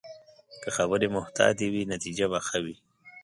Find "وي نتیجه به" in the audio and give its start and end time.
1.73-2.39